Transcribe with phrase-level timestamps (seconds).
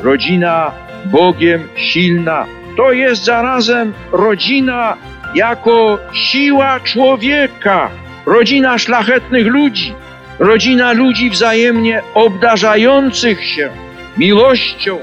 [0.00, 0.72] rodzina
[1.04, 2.46] Bogiem silna.
[2.76, 4.96] To jest zarazem rodzina
[5.34, 7.90] jako siła człowieka,
[8.26, 9.94] rodzina szlachetnych ludzi,
[10.38, 13.70] rodzina ludzi wzajemnie obdarzających się
[14.16, 14.98] miłością,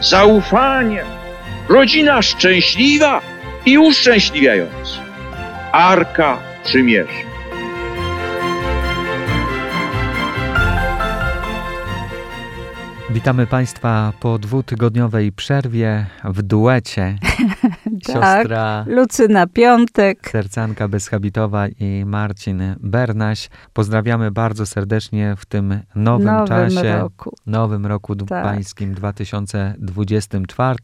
[0.00, 1.06] zaufaniem,
[1.68, 3.20] rodzina szczęśliwa
[3.66, 5.00] i uszczęśliwiająca.
[5.72, 7.33] Arka Przymierza.
[13.14, 17.18] Witamy Państwa po dwutygodniowej przerwie w duecie.
[18.06, 23.48] Siostra tak, Lucyna Piątek, sercanka bezhabitowa i Marcin Bernaś.
[23.72, 27.36] Pozdrawiamy bardzo serdecznie w tym nowym, nowym czasie, roku.
[27.46, 28.44] nowym roku tak.
[28.44, 30.78] pańskim 2024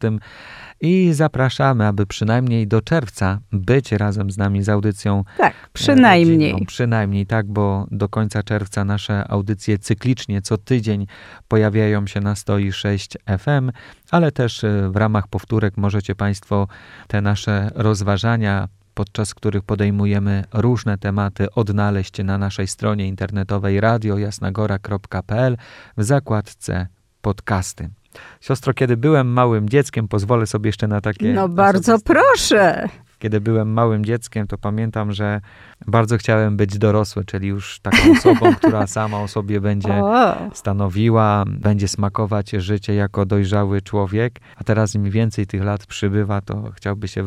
[0.81, 5.23] i zapraszamy, aby przynajmniej do czerwca być razem z nami z audycją.
[5.37, 6.51] Tak, przynajmniej.
[6.51, 6.65] Rodzinną.
[6.65, 11.07] Przynajmniej tak, bo do końca czerwca nasze audycje cyklicznie co tydzień
[11.47, 13.71] pojawiają się na 106 FM,
[14.11, 16.67] ale też e, w ramach powtórek możecie Państwo
[17.07, 25.57] te nasze rozważania podczas których podejmujemy różne tematy, odnaleźć na naszej stronie internetowej radiojasnagora.pl
[25.97, 26.87] w zakładce
[27.21, 27.89] podcasty.
[28.41, 31.33] Siostro, kiedy byłem małym dzieckiem, pozwolę sobie jeszcze na takie.
[31.33, 32.89] No bardzo proszę.
[33.19, 35.41] Kiedy byłem małym dzieckiem, to pamiętam, że
[35.87, 40.01] bardzo chciałem być dorosły, czyli już taką osobą, która sama o sobie będzie
[40.53, 44.39] stanowiła, będzie smakować życie jako dojrzały człowiek.
[44.55, 47.23] A teraz im więcej tych lat przybywa, to chciałby się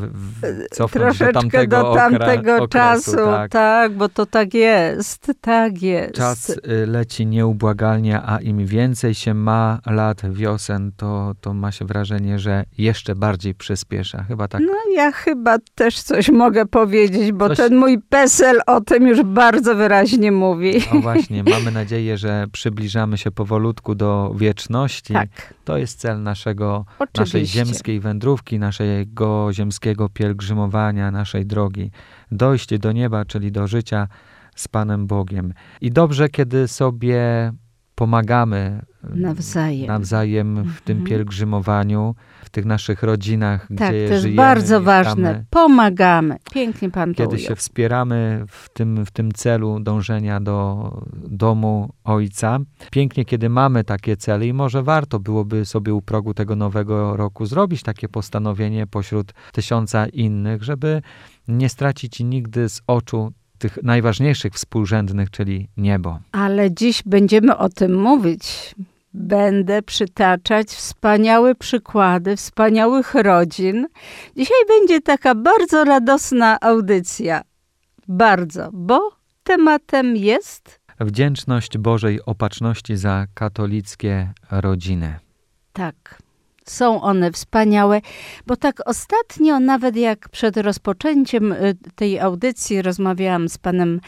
[0.70, 3.10] cofnąć Troszeczkę do tamtego, do tamtego okra, czasu.
[3.10, 3.50] Okresu, tak.
[3.50, 6.14] tak, bo to tak jest, tak jest.
[6.14, 11.84] Czas y, leci nieubłagalnie, a im więcej się ma lat wiosen, to, to ma się
[11.84, 14.22] wrażenie, że jeszcze bardziej przyspiesza.
[14.22, 14.62] Chyba tak.
[14.66, 17.56] No ja chyba też coś mogę powiedzieć, bo coś...
[17.56, 20.72] ten mój PESEL PESEL o tym już bardzo wyraźnie mówi.
[20.94, 25.12] No właśnie, mamy nadzieję, że przybliżamy się powolutku do wieczności.
[25.12, 25.54] Tak.
[25.64, 26.84] To jest cel naszego,
[27.18, 31.90] naszej ziemskiej wędrówki, naszego ziemskiego pielgrzymowania, naszej drogi.
[32.32, 34.08] Dojście do nieba, czyli do życia
[34.56, 35.54] z Panem Bogiem.
[35.80, 37.52] I dobrze, kiedy sobie
[37.94, 38.82] pomagamy
[39.14, 41.10] nawzajem, nawzajem w tym mhm.
[41.10, 45.04] pielgrzymowaniu, w tych naszych rodzinach, tak, gdzie to jest żyjemy, bardzo mieszkamy.
[45.04, 45.44] ważne.
[45.50, 46.36] Pomagamy.
[46.52, 52.58] Pięknie pan Kiedy się wspieramy w tym, w tym celu dążenia do domu Ojca.
[52.90, 57.46] Pięknie, kiedy mamy takie cele i może warto byłoby sobie u progu tego nowego roku
[57.46, 61.02] zrobić takie postanowienie pośród tysiąca innych, żeby
[61.48, 66.18] nie stracić nigdy z oczu tych najważniejszych współrzędnych, czyli niebo.
[66.32, 68.74] Ale dziś będziemy o tym mówić.
[69.14, 73.86] Będę przytaczać wspaniałe przykłady wspaniałych rodzin.
[74.36, 77.42] Dzisiaj będzie taka bardzo radosna audycja.
[78.08, 79.10] Bardzo, bo
[79.44, 85.18] tematem jest wdzięczność Bożej opatrzności za katolickie rodziny.
[85.72, 86.23] Tak.
[86.64, 88.00] Są one wspaniałe,
[88.46, 94.00] bo tak ostatnio, nawet jak przed rozpoczęciem y, tej audycji rozmawiałam z panem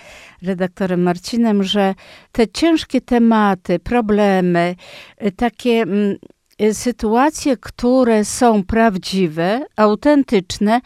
[0.42, 1.94] redaktorem Marcinem, że
[2.32, 4.74] te ciężkie tematy, problemy,
[5.26, 6.16] y, takie mm,
[6.62, 10.80] y, sytuacje, które są prawdziwe, autentyczne,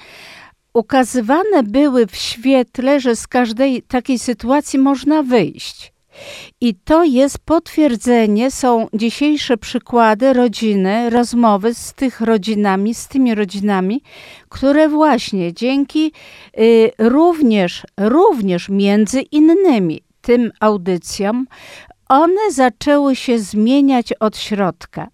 [0.75, 5.92] ukazywane były w świetle, że z każdej takiej sytuacji można wyjść.
[6.60, 14.03] I to jest potwierdzenie, są dzisiejsze przykłady rodziny, rozmowy z tych rodzinami, z tymi rodzinami,
[14.48, 16.12] które właśnie dzięki
[16.59, 21.47] y, również, również między innymi tym audycjom,
[22.09, 25.09] one zaczęły się zmieniać od środka.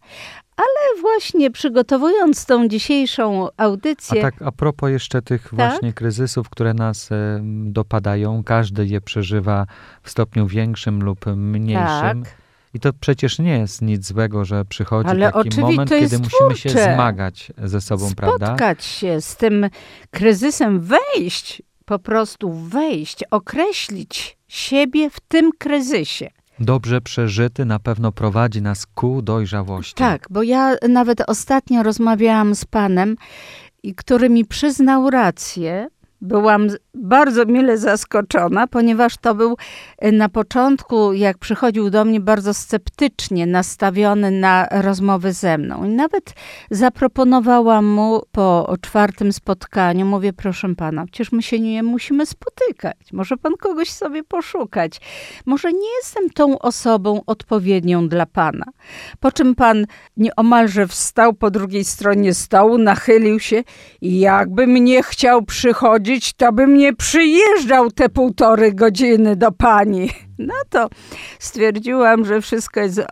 [0.56, 4.20] Ale właśnie przygotowując tą dzisiejszą audycję.
[4.20, 5.52] A tak, a propos jeszcze tych tak?
[5.52, 9.66] właśnie kryzysów, które nas e, dopadają, każdy je przeżywa
[10.02, 12.22] w stopniu większym lub mniejszym.
[12.24, 12.36] Tak.
[12.74, 16.70] I to przecież nie jest nic złego, że przychodzi Ale taki moment, kiedy musimy się
[16.70, 18.46] zmagać ze sobą, Spotkać prawda?
[18.46, 19.70] Spotkać się z tym
[20.10, 26.30] kryzysem, wejść, po prostu wejść, określić siebie w tym kryzysie
[26.60, 29.94] dobrze przeżyty na pewno prowadzi nas ku dojrzałości.
[29.94, 33.16] Tak, bo ja nawet ostatnio rozmawiałam z panem,
[33.96, 35.88] który mi przyznał rację,
[36.20, 39.56] byłam bardzo mile zaskoczona, ponieważ to był
[40.04, 45.84] y, na początku, jak przychodził do mnie, bardzo sceptycznie nastawiony na rozmowy ze mną.
[45.84, 46.34] I nawet
[46.70, 52.96] zaproponowałam mu po czwartym spotkaniu, mówię, proszę pana, przecież my się nie musimy spotykać.
[53.12, 55.00] Może pan kogoś sobie poszukać.
[55.46, 58.64] Może nie jestem tą osobą odpowiednią dla pana.
[59.20, 59.86] Po czym pan
[60.16, 63.64] nieomalże wstał po drugiej stronie stołu, nachylił się
[64.00, 70.10] i jakby mnie chciał przychodzić, to bym nie przyjeżdżał te półtorej godziny do pani.
[70.38, 70.88] No to
[71.38, 73.02] stwierdziłam, że wszystko jest,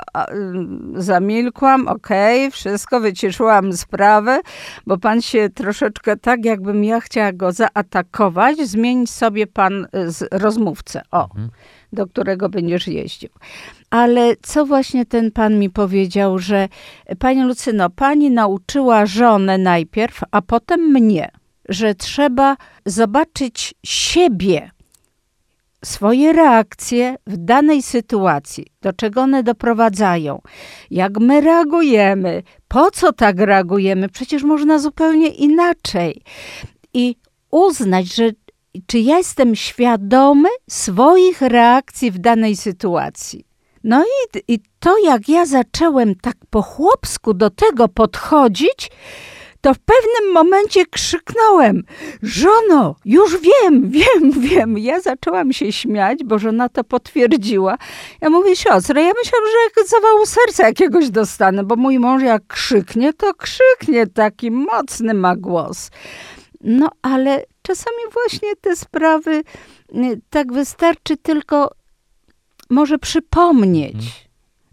[0.94, 4.40] zamilkłam, okej, okay, wszystko, wyciszyłam sprawę,
[4.86, 9.86] bo pan się troszeczkę tak, jakbym ja chciała go zaatakować, zmienić sobie pan
[10.30, 11.50] rozmówcę, o, mhm.
[11.92, 13.30] do którego będziesz jeździł.
[13.90, 16.68] Ale co właśnie ten pan mi powiedział, że
[17.18, 21.30] pani Lucyno, pani nauczyła żonę najpierw, a potem mnie,
[21.68, 22.56] że trzeba
[22.86, 24.70] zobaczyć siebie,
[25.84, 30.40] swoje reakcje w danej sytuacji, do czego one doprowadzają,
[30.90, 36.22] jak my reagujemy, po co tak reagujemy, przecież można zupełnie inaczej.
[36.94, 37.16] I
[37.50, 38.30] uznać, że
[38.86, 43.46] czy ja jestem świadomy swoich reakcji w danej sytuacji.
[43.84, 48.90] No i, i to, jak ja zacząłem tak po chłopsku do tego podchodzić,
[49.64, 51.82] to w pewnym momencie krzyknąłem:
[52.22, 54.78] Żono, już wiem, wiem, wiem.
[54.78, 57.78] Ja zaczęłam się śmiać, bo żona to potwierdziła.
[58.20, 62.46] Ja mówię: Siostro, ja myślałam, że jak zawału serca jakiegoś dostanę, bo mój mąż jak
[62.46, 65.90] krzyknie, to krzyknie, taki mocny ma głos.
[66.60, 69.42] No ale czasami właśnie te sprawy
[69.94, 71.70] y, tak wystarczy tylko
[72.70, 73.94] może przypomnieć.
[73.94, 74.24] Mhm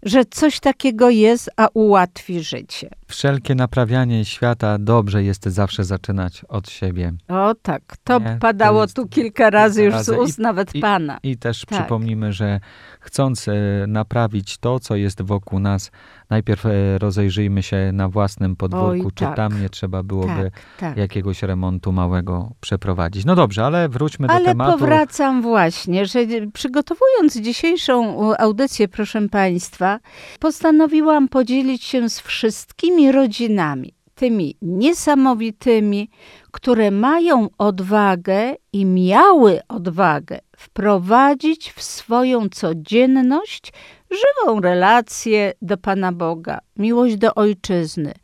[0.02, 2.90] że coś takiego jest, a ułatwi życie.
[3.12, 7.12] Wszelkie naprawianie świata dobrze jest zawsze zaczynać od siebie.
[7.28, 8.36] O tak, to Nie?
[8.40, 10.12] padało to tu kilka razy kilka już razy.
[10.12, 11.18] z ust I, nawet i, Pana.
[11.22, 11.78] I też tak.
[11.78, 12.60] przypomnimy, że
[13.00, 13.52] chcąc e,
[13.88, 15.90] naprawić to, co jest wokół nas,
[16.30, 19.36] najpierw e, rozejrzyjmy się na własnym podwórku, Oj, czy tak.
[19.36, 20.96] tam nie trzeba byłoby tak, tak.
[20.96, 23.24] jakiegoś remontu małego przeprowadzić.
[23.24, 24.70] No dobrze, ale wróćmy ale do tematu.
[24.70, 26.20] Ale powracam właśnie, że
[26.52, 29.98] przygotowując dzisiejszą audycję, proszę Państwa,
[30.40, 36.10] postanowiłam podzielić się z wszystkimi rodzinami, tymi niesamowitymi,
[36.50, 43.72] które mają odwagę i miały odwagę wprowadzić w swoją codzienność
[44.10, 48.14] żywą relację do Pana Boga, miłość do ojczyzny,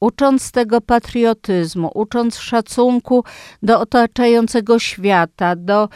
[0.00, 3.24] ucząc tego patriotyzmu, ucząc szacunku
[3.62, 5.88] do otaczającego świata, do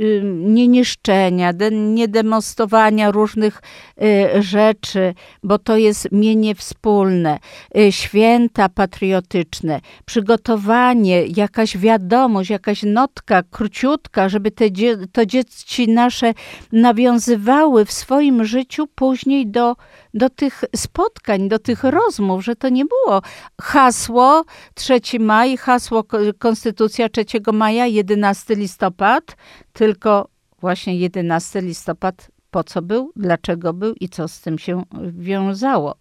[0.00, 3.62] y, nieniszczenia, do niedemonstrowania różnych
[4.02, 7.38] y, rzeczy, bo to jest mienie wspólne,
[7.78, 14.64] y, święta patriotyczne, przygotowanie, jakaś wiadomość, jakaś notka króciutka, żeby te,
[15.12, 16.34] to dzieci nasze
[16.72, 19.76] nawiązywały w swoim życiu później do,
[20.16, 23.22] do tych spotkań, do tych rozmów, że to nie było
[23.60, 26.04] hasło 3 maj, hasło
[26.38, 29.36] Konstytucja 3 maja, 11 listopad,
[29.72, 30.28] tylko
[30.60, 34.82] właśnie 11 listopad po co był, dlaczego był i co z tym się
[35.12, 35.94] wiązało.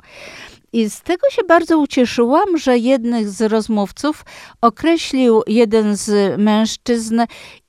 [0.74, 4.26] I z tego się bardzo ucieszyłam, że jednych z rozmówców
[4.62, 7.22] określił jeden z mężczyzn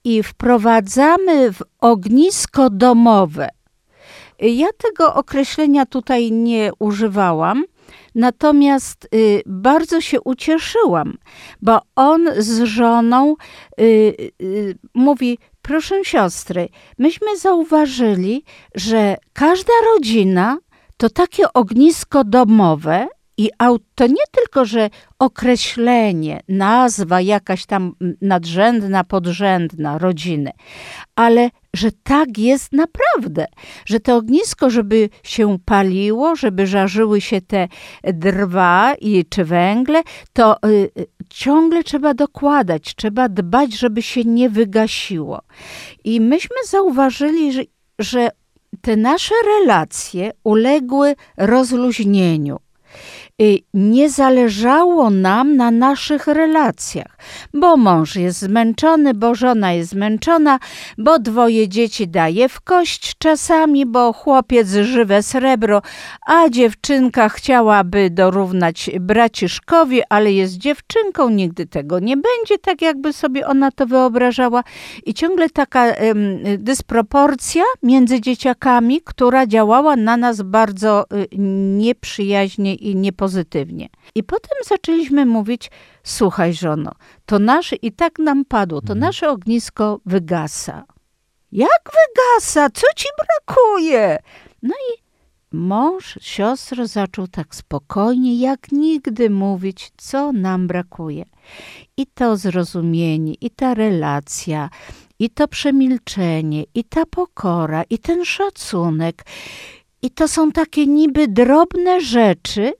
[0.05, 3.49] i wprowadzamy w ognisko domowe
[4.41, 7.65] ja tego określenia tutaj nie używałam,
[8.15, 11.19] natomiast y, bardzo się ucieszyłam,
[11.63, 13.37] bo on z żoną
[13.81, 16.69] y, y, mówi: Proszę siostry,
[16.99, 18.45] myśmy zauważyli,
[18.75, 20.59] że każda rodzina
[20.97, 23.51] to takie ognisko domowe, i
[23.95, 30.51] to nie tylko, że określenie, nazwa jakaś tam nadrzędna, podrzędna rodziny,
[31.17, 33.47] ale że tak jest naprawdę,
[33.87, 37.69] że to ognisko, żeby się paliło, żeby żarzyły się te
[38.05, 40.03] drwa i czy węgle,
[40.33, 45.43] to y, y, ciągle trzeba dokładać, trzeba dbać, żeby się nie wygasiło.
[46.05, 47.63] I myśmy zauważyli, że,
[47.99, 48.31] że
[48.81, 52.66] te nasze relacje uległy rozluźnieniu.
[53.43, 57.19] Y, nie zależało nam na naszych relacjach,
[57.55, 60.59] bo mąż jest zmęczony, bo żona jest zmęczona,
[60.99, 65.83] bo dwoje dzieci daje w kość czasami, bo chłopiec żywe srebro,
[66.27, 73.47] a dziewczynka chciałaby dorównać braciszkowi, ale jest dziewczynką, nigdy tego nie będzie, tak jakby sobie
[73.47, 74.65] ona to wyobrażała.
[75.07, 81.29] I ciągle taka ym, dysproporcja między dzieciakami, która działała na nas bardzo y,
[81.79, 83.89] nieprzyjaźnie i niepozytywnie pozytywnie.
[84.15, 85.71] I potem zaczęliśmy mówić:
[86.05, 86.93] Słuchaj, żono,
[87.27, 89.01] to nasze, i tak nam padło, to mhm.
[89.01, 90.85] nasze ognisko wygasa.
[91.53, 92.71] Jak wygasa?
[92.71, 94.19] Co ci brakuje?
[94.63, 95.03] No i
[95.53, 101.25] mąż, siostro zaczął tak spokojnie, jak nigdy mówić, co nam brakuje.
[101.97, 104.71] I to zrozumienie, i ta relacja,
[105.19, 109.25] i to przemilczenie, i ta pokora, i ten szacunek.
[110.03, 112.73] I to są takie niby drobne rzeczy,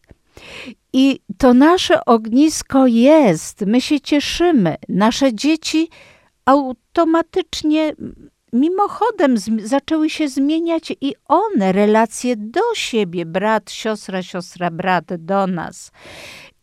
[0.93, 4.77] i to nasze ognisko jest, my się cieszymy.
[4.89, 5.89] Nasze dzieci
[6.45, 7.93] automatycznie
[8.53, 15.91] mimochodem zaczęły się zmieniać i one, relacje do siebie, brat, siostra, siostra, brat, do nas.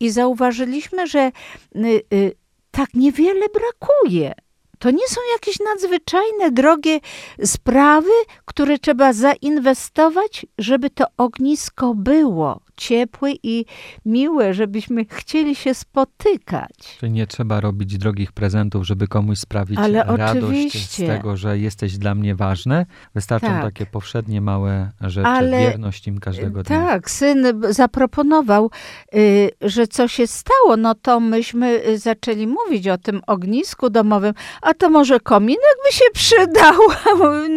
[0.00, 1.32] I zauważyliśmy, że
[1.76, 2.32] y, y,
[2.70, 4.32] tak niewiele brakuje.
[4.78, 7.00] To nie są jakieś nadzwyczajne, drogie
[7.44, 8.10] sprawy,
[8.44, 13.64] które trzeba zainwestować, żeby to ognisko było ciepłe i
[14.04, 16.96] miłe, żebyśmy chcieli się spotykać.
[17.00, 21.04] Czyli nie trzeba robić drogich prezentów, żeby komuś sprawić Ale radość oczywiście.
[21.04, 22.86] z tego, że jesteś dla mnie ważny.
[23.14, 23.62] Wystarczą tak.
[23.62, 26.86] takie powszednie małe rzeczy, Ale, wierność im każdego dnia.
[26.86, 28.70] Tak, syn zaproponował,
[29.14, 34.34] y, że co się stało, no to myśmy y, zaczęli mówić o tym ognisku domowym,
[34.62, 36.74] a to może kominek by się przydał.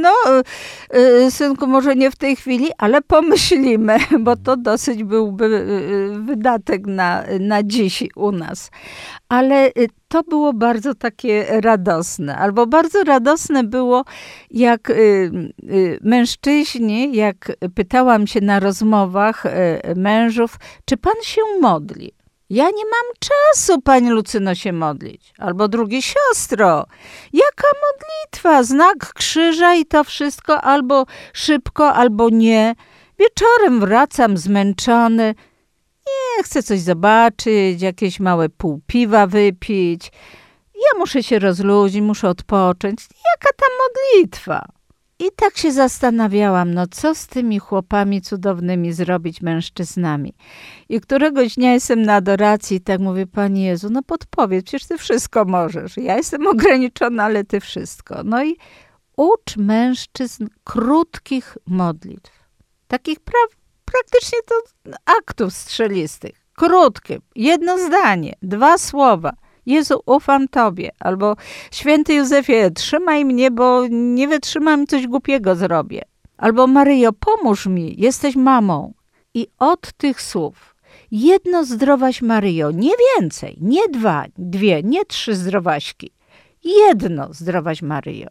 [0.02, 0.14] No,
[0.96, 6.20] y, synku, może nie w tej chwili, ale pomyślimy, bo to dosyć byłby y, y,
[6.20, 8.72] wydatek na, na dziś u nas.
[9.30, 12.38] Ale y, to było bardzo takie radosne.
[12.38, 14.04] Albo bardzo radosne było,
[14.52, 14.92] jak
[16.02, 19.44] mężczyźni, jak pytałam się na rozmowach
[19.96, 22.12] mężów, czy pan się modli?
[22.50, 25.34] Ja nie mam czasu, pani Lucyno, się modlić.
[25.38, 26.86] Albo drugie siostro,
[27.34, 28.64] jaka modlitwa?
[28.64, 32.76] Znak krzyża i to wszystko, albo szybko, albo nie.
[33.20, 35.36] Wieczorem wracam zmęczony.
[36.08, 40.12] Nie chcę coś zobaczyć, jakieś małe pół piwa wypić.
[40.76, 43.00] Ja muszę się rozluźnić, muszę odpocząć.
[43.02, 44.66] Jaka ta modlitwa?
[45.20, 50.34] I tak się zastanawiałam, no co z tymi chłopami cudownymi zrobić mężczyznami.
[50.90, 54.98] I któregoś dnia jestem na adoracji i tak mówię, Panie Jezu, no podpowiedz, przecież Ty
[54.98, 55.98] wszystko możesz.
[55.98, 58.24] Ja jestem ograniczona, ale Ty wszystko.
[58.24, 58.58] No i
[59.18, 62.37] ucz mężczyzn krótkich modlitw
[62.88, 63.40] takich pra
[63.86, 64.56] praktycznie to
[65.20, 66.32] aktów strzelistych.
[66.54, 69.34] Krótkie, jedno zdanie, dwa słowa.
[69.66, 70.92] Jezu, ufam Tobie.
[71.00, 71.36] Albo
[71.72, 76.02] święty Józefie, trzymaj mnie, bo nie wytrzymam, coś głupiego zrobię.
[76.38, 78.94] Albo Maryjo, pomóż mi, jesteś mamą.
[79.34, 80.76] I od tych słów
[81.12, 86.12] jedno zdrowaś Maryjo, nie więcej, nie dwa, dwie, nie trzy zdrowaśki.
[86.64, 88.28] Jedno zdrowaś Maryjo.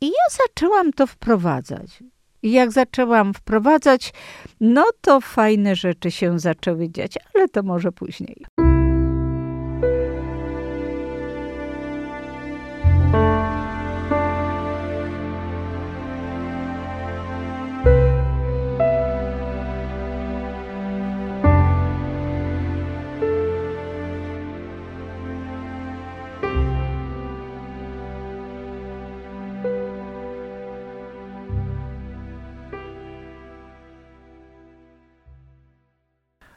[0.00, 2.02] I ja zaczęłam to wprowadzać.
[2.42, 4.12] I jak zaczęłam wprowadzać,
[4.60, 8.44] no to fajne rzeczy się zaczęły dziać, ale to może później.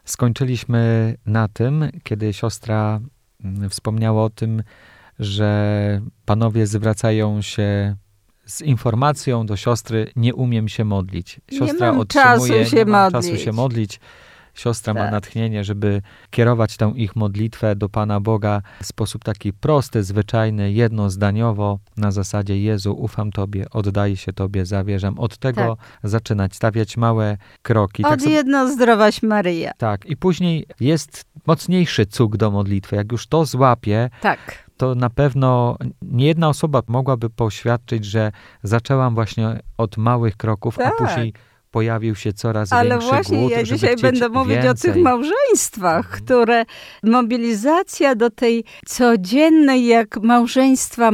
[0.06, 3.00] Skończyliśmy na tym, kiedy siostra
[3.44, 4.64] mm, wspomniała o tym,
[5.20, 7.96] że panowie zwracają się
[8.46, 11.42] z informacją do siostry, nie umiem się modlić.
[11.52, 14.00] Siostra nie otrzymuje, czasu się nie mam czasu się modlić.
[14.56, 15.04] Siostra tak.
[15.04, 20.72] ma natchnienie, żeby kierować tę ich modlitwę do Pana Boga w sposób taki prosty, zwyczajny,
[20.72, 25.20] jednozdaniowo, na zasadzie Jezu, ufam Tobie, oddaję się Tobie, zawierzam.
[25.20, 26.12] Od tego tak.
[26.12, 28.04] zaczynać, stawiać małe kroki.
[28.04, 29.72] Od tak jedno zdrowaś Maryja.
[29.78, 32.96] Tak, i później jest mocniejszy cuk do modlitwy.
[32.96, 38.32] Jak już to złapie, tak to na pewno nie jedna osoba mogłaby poświadczyć, że
[38.64, 40.94] zaczęłam właśnie od małych kroków, tak.
[40.94, 41.34] a później
[41.76, 44.92] pojawił się coraz Ale większy właśnie głód, ja dzisiaj będę mówić więcej.
[44.92, 46.24] o tych małżeństwach, mhm.
[46.24, 46.66] które
[47.04, 51.12] mobilizacja do tej codziennej, jak małżeństwa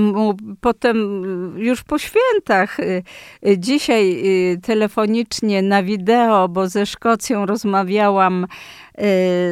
[0.62, 1.24] potem
[1.58, 2.80] już po świętach.
[2.80, 3.04] Y,
[3.48, 4.22] y, dzisiaj
[4.54, 8.48] y, telefonicznie na wideo, bo ze Szkocją rozmawiałam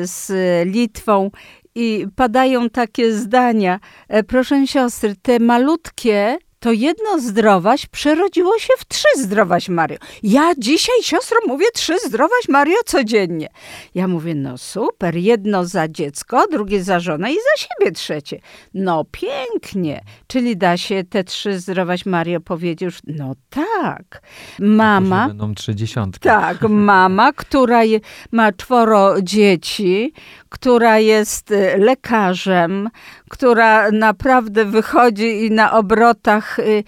[0.03, 0.31] z
[0.67, 1.31] Litwą
[1.75, 3.79] i padają takie zdania.
[4.07, 9.97] E, proszę siostry, te malutkie to jedno zdrowaś przerodziło się w trzy zdrowaś Mario.
[10.23, 13.47] Ja dzisiaj, siostro, mówię trzy zdrowaś Mario codziennie.
[13.95, 18.39] Ja mówię, no super, jedno za dziecko, drugie za żonę i za siebie trzecie.
[18.73, 20.01] No pięknie.
[20.27, 24.21] Czyli da się te trzy zdrowaś Mario powiedzieć już, no tak.
[24.59, 25.27] Mama...
[25.27, 26.23] Będą trzy dziesiątki.
[26.23, 27.99] Tak, mama, która je,
[28.31, 30.13] ma czworo dzieci,
[30.49, 32.89] która jest y, lekarzem,
[33.29, 36.83] która naprawdę wychodzi i na obrotach y,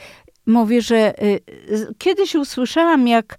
[0.45, 1.39] mówi, że y,
[1.97, 3.37] kiedyś usłyszałam, jak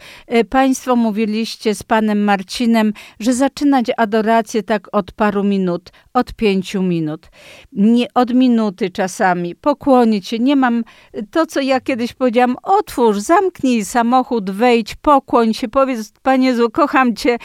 [0.50, 7.26] Państwo mówiliście z Panem Marcinem, że zaczynać adorację tak od paru minut, od pięciu minut,
[7.72, 10.38] nie od minuty czasami, pokłonić się.
[10.38, 10.84] Nie mam
[11.30, 17.16] to, co ja kiedyś powiedziałam, otwórz, zamknij samochód, wejdź, pokłoń się, powiedz, Panie Jezu, kocham
[17.16, 17.38] Cię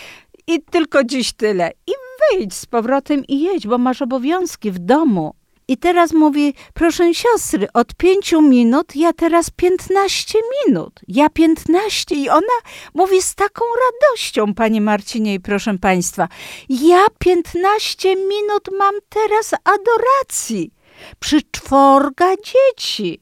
[0.47, 1.71] i tylko dziś tyle.
[1.87, 1.91] I
[2.31, 5.33] wyjdź z powrotem i jedź, bo masz obowiązki w domu.
[5.67, 10.99] I teraz mówi, proszę siostry, od pięciu minut ja teraz piętnaście minut.
[11.07, 12.57] Ja piętnaście i ona
[12.93, 16.27] mówi z taką radością, panie Marcinie i proszę państwa,
[16.69, 20.73] ja piętnaście minut mam teraz adoracji
[21.19, 23.21] przy czworga dzieci,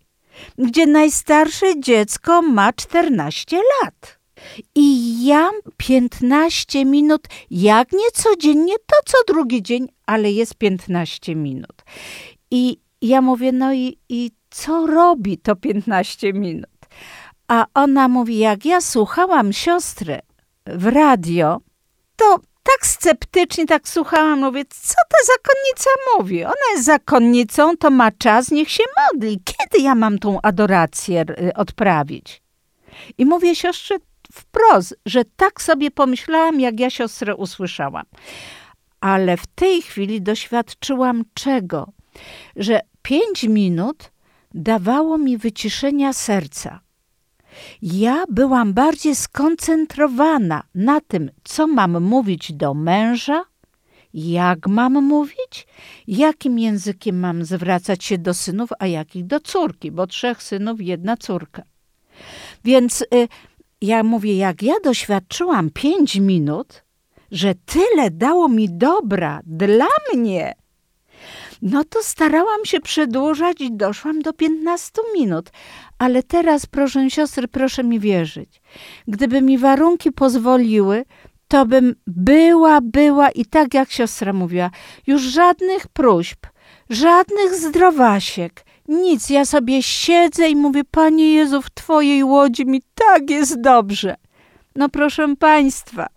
[0.58, 4.20] gdzie najstarsze dziecko ma 14 lat.
[4.76, 7.22] I ja 15 minut,
[7.52, 11.84] jak nie codziennie, to co drugi dzień, ale jest 15 minut.
[12.52, 16.70] I ja mówię, no i, i co robi to 15 minut?
[17.48, 20.20] A ona mówi, jak ja słuchałam siostrę
[20.66, 21.62] w radio,
[22.16, 26.44] to tak sceptycznie tak słuchałam, mówię, co ta zakonnica mówi?
[26.44, 29.42] Ona jest zakonnicą, to ma czas, niech się modli.
[29.46, 32.42] Kiedy ja mam tą adorację y, odprawić?
[33.18, 33.96] I mówię siostrze
[34.34, 38.06] wprost, że tak sobie pomyślałam, jak ja siostrę usłyszałam.
[39.02, 41.95] Ale w tej chwili doświadczyłam czego?
[42.56, 44.12] Że pięć minut
[44.54, 46.80] dawało mi wyciszenia serca.
[47.82, 53.46] Ja byłam bardziej skoncentrowana na tym, co mam mówić do męża,
[54.14, 55.68] jak mam mówić,
[56.08, 61.18] jakim językiem mam zwracać się do synów, a jakich do córki, bo trzech synów, jedna
[61.18, 61.64] córka.
[62.64, 63.28] Więc y,
[63.82, 66.84] ja mówię, jak ja doświadczyłam pięć minut,
[67.32, 70.54] że tyle dało mi dobra dla mnie,
[71.62, 75.50] no to starałam się przedłużać i doszłam do 15 minut.
[76.00, 78.62] Ale teraz, proszę siostry, proszę mi wierzyć,
[79.08, 81.06] gdyby mi warunki pozwoliły,
[81.48, 84.70] to bym była, była i tak jak siostra mówiła,
[85.08, 86.46] już żadnych próśb,
[86.90, 89.30] żadnych zdrowasiek, nic.
[89.30, 94.16] Ja sobie siedzę i mówię, Panie Jezu, w Twojej łodzi mi tak jest dobrze.
[94.76, 96.08] No proszę Państwa,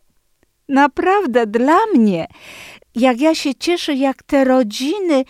[0.69, 2.27] naprawdę dla mnie
[2.99, 5.25] jak ja się cieszę, jak te rodziny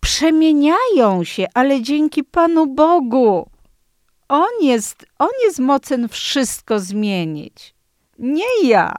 [0.00, 3.48] przemieniają się, ale dzięki Panu Bogu.
[4.28, 7.74] On jest, on jest mocen wszystko zmienić.
[8.18, 8.96] Nie ja.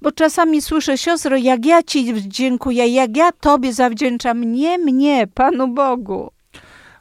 [0.00, 5.68] Bo czasami słyszę, siostro, jak ja Ci dziękuję, jak ja Tobie zawdzięczam, nie mnie, Panu
[5.68, 6.30] Bogu.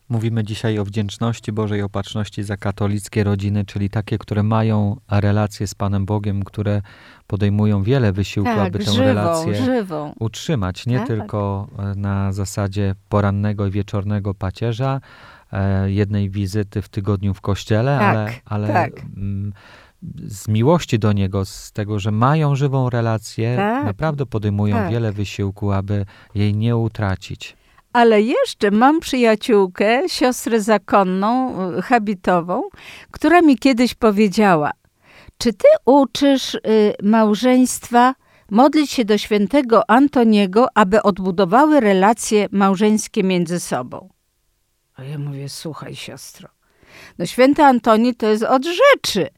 [0.09, 5.75] Mówimy dzisiaj o wdzięczności Bożej Opatrzności za katolickie rodziny, czyli takie, które mają relacje z
[5.75, 6.81] Panem Bogiem, które
[7.27, 10.13] podejmują wiele wysiłku, tak, aby tę żywą, relację żywą.
[10.19, 10.85] utrzymać.
[10.85, 11.07] Nie Tak.
[11.07, 15.01] tylko e, na zasadzie porannego i wieczornego pacierza,
[15.51, 19.01] e, jednej wizyty w tygodniu w kościele, Tak, ale, ale tak.
[19.17, 19.53] mm,
[20.27, 24.91] z miłości do Niego, z tego, że mają żywą relację, Tak, naprawdę podejmują tak.
[24.91, 27.57] wiele wysiłku, aby jej nie utracić.
[27.93, 32.63] Ale jeszcze mam przyjaciółkę, siostrę zakonną, y, habitową,
[33.11, 34.71] która mi kiedyś powiedziała:
[35.37, 36.59] Czy ty uczysz y,
[37.03, 38.13] małżeństwa
[38.51, 44.09] modlić się do świętego Antoniego, aby odbudowały relacje małżeńskie między sobą?
[44.95, 46.49] A ja mówię: Słuchaj, siostro,
[47.17, 49.29] no święty Antoni to jest od rzeczy.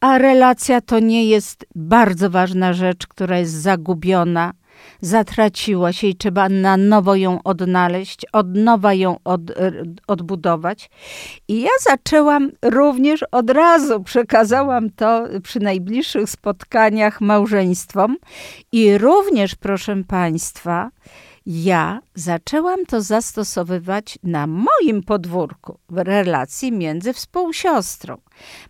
[0.00, 4.52] A relacja to nie jest bardzo ważna rzecz, która jest zagubiona,
[5.00, 10.90] zatraciła się i trzeba na nowo ją odnaleźć, od nowa ją od, er, odbudować.
[11.48, 18.16] I ja zaczęłam również od razu, przekazałam to przy najbliższych spotkaniach małżeństwom
[18.72, 20.90] i również, proszę Państwa,
[21.46, 28.16] ja zaczęłam to zastosowywać na moim podwórku w relacji między współsiostrą.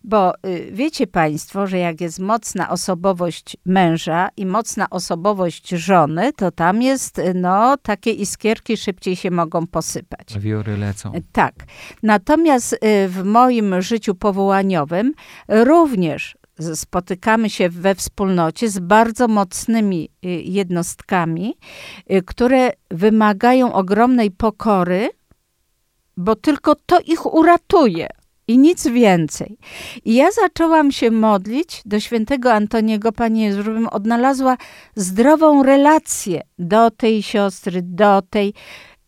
[0.05, 6.51] Bo y, wiecie Państwo, że jak jest mocna osobowość męża i mocna osobowość żony, to
[6.51, 10.39] tam jest, y, no, takie iskierki szybciej się mogą posypać.
[10.39, 11.13] Wiory lecą.
[11.33, 11.55] Tak.
[12.03, 15.13] Natomiast y, w moim życiu powołaniowym
[15.49, 16.37] również
[16.75, 21.55] spotykamy się we wspólnocie z bardzo mocnymi y, jednostkami,
[22.11, 25.11] y, które wymagają ogromnej pokory,
[26.17, 28.09] bo tylko to ich uratuje
[28.49, 29.59] i nic więcej.
[30.05, 34.57] I ja zaczęłam się modlić do świętego Antoniego, Panie Jezu, żebym odnalazła
[34.95, 38.55] zdrową relację do tej siostry, do tej.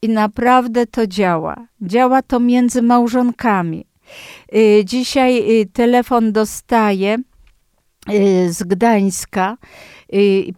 [0.03, 1.67] I naprawdę to działa.
[1.83, 3.87] Działa to między małżonkami.
[4.55, 7.19] Y, Dzisiaj y, telefon dostaję
[8.13, 9.57] y, z Gdańska.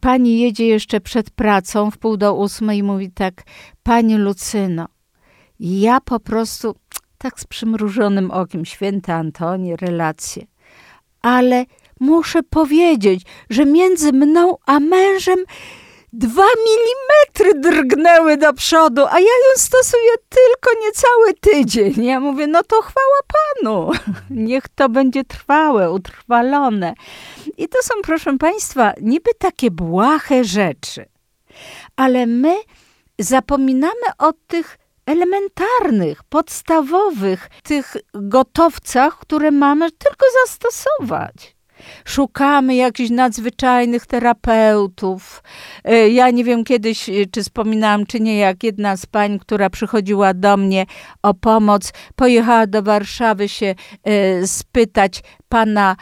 [0.01, 3.43] Pani jedzie jeszcze przed pracą w pół do ósmej i mówi tak,
[3.83, 4.88] Pani Lucyno,
[5.61, 6.75] ja po prostu
[7.18, 10.46] tak z przymrużonym okiem, święty Antoni, relacje,
[11.22, 11.64] ale
[12.00, 15.38] muszę powiedzieć, że między mną a mężem
[16.12, 22.04] dwa milimetry drgnęły do przodu, a ja ją stosuję tylko niecały tydzień.
[22.04, 23.20] Ja mówię, no to chwała
[23.62, 23.90] Panu.
[24.31, 26.94] Niech to będzie trwałe, utrwalone.
[27.57, 31.07] I to są, proszę Państwa, niby takie błahe rzeczy,
[31.96, 32.57] ale my
[33.18, 34.78] zapominamy o tych
[35.09, 41.59] elementarnych, podstawowych, tych gotowcach, które mamy tylko zastosować.
[42.05, 45.42] Szukamy jakichś nadzwyczajnych terapeutów.
[45.85, 49.71] E, ja nie wiem kiedyś, e, czy wspominałam, czy nie, jak jedna z pań, która
[49.71, 50.87] przychodziła do mnie
[51.23, 55.97] o pomoc, pojechała do Warszawy się e, spytać pana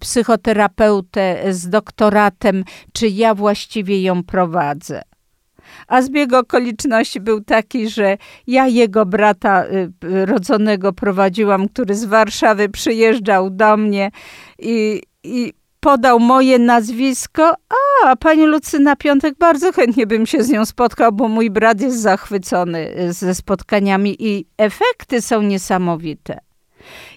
[0.00, 5.02] psychoterapeutę z doktoratem, czy ja właściwie ją prowadzę.
[5.92, 9.64] A zbieg okoliczności był taki, że ja jego brata
[10.02, 14.10] rodzonego prowadziłam, który z Warszawy przyjeżdżał do mnie
[14.58, 17.54] i, i podał moje nazwisko.
[18.04, 22.00] A, pani Lucyna Piątek, bardzo chętnie bym się z nią spotkał, bo mój brat jest
[22.00, 26.40] zachwycony y, ze spotkaniami i efekty są niesamowite.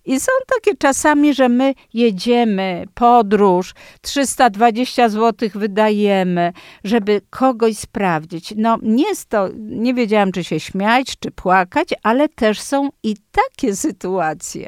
[0.06, 8.54] I są takie czasami, że my jedziemy, podróż, 320 zł wydajemy, żeby kogoś sprawdzić.
[8.58, 13.16] No nie jest to, nie wiedziałam, czy się śmiać, czy płakać, ale też są i
[13.32, 14.68] takie sytuacje.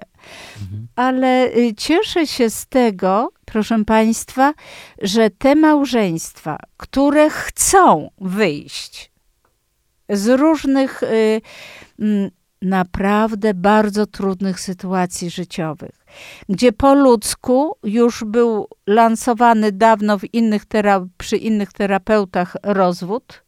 [0.62, 0.88] Mhm.
[0.96, 4.54] Ale y, cieszę się z tego, proszę Państwa,
[5.02, 9.12] że te małżeństwa, które chcą wyjść
[10.10, 11.42] z różnych y,
[12.00, 12.30] mm,
[12.62, 16.06] naprawdę bardzo trudnych sytuacji życiowych,
[16.50, 20.64] gdzie po ludzku już był lansowany dawno w innych
[21.18, 23.44] przy innych terapeutach rozwód.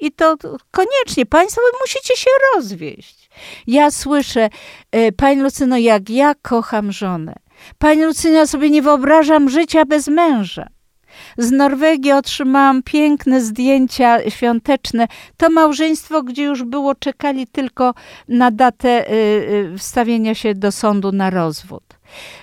[0.00, 0.36] I to
[0.70, 3.30] koniecznie, Państwo musicie się rozwieść.
[3.66, 4.48] Ja słyszę,
[4.96, 7.34] y, Pani Lucyno, jak ja kocham żonę.
[7.78, 10.68] Pani Lucyno, ja sobie nie wyobrażam życia bez męża.
[11.38, 15.08] Z Norwegii otrzymałam piękne zdjęcia świąteczne.
[15.36, 17.94] To małżeństwo, gdzie już było, czekali tylko
[18.28, 19.14] na datę y,
[19.74, 21.84] y, wstawienia się do sądu na rozwód.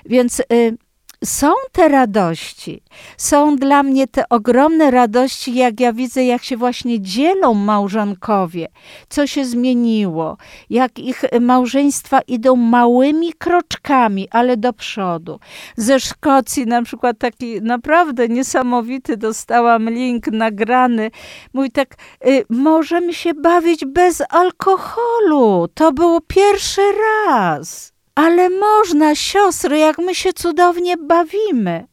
[0.05, 0.77] Więc y,
[1.23, 2.83] są te radości,
[3.17, 8.67] są dla mnie te ogromne radości, jak ja widzę, jak się właśnie dzielą małżonkowie,
[9.09, 10.37] co się zmieniło,
[10.69, 15.39] jak ich małżeństwa idą małymi kroczkami, ale do przodu.
[15.77, 21.11] Ze Szkocji na przykład taki naprawdę niesamowity dostałam link nagrany.
[21.53, 21.95] Mój tak,
[22.27, 25.67] y, możemy się bawić bez alkoholu.
[25.73, 26.81] To było pierwszy
[27.27, 27.98] raz.
[28.19, 31.87] Ale można, siostry, jak my się cudownie bawimy.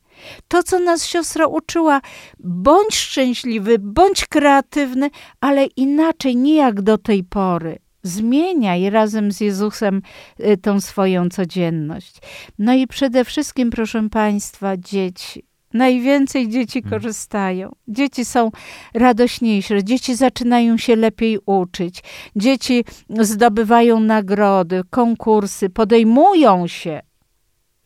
[0.49, 2.01] To, co nas siostra uczyła,
[2.39, 5.11] bądź szczęśliwy, bądź kreatywny,
[5.41, 7.79] ale inaczej, nie jak do tej pory.
[8.03, 10.03] Zmieniaj razem z Jezusem
[10.41, 12.17] y, tą swoją codzienność.
[12.59, 15.46] No i przede wszystkim, proszę Państwa, dzieci,
[15.77, 16.91] Najwięcej dzieci hmm.
[16.91, 17.75] korzystają.
[17.89, 18.51] Dzieci są
[18.95, 22.03] radośniejsze, dzieci zaczynają się lepiej uczyć,
[22.37, 22.85] dzieci
[23.21, 27.01] zdobywają nagrody, konkursy, podejmują się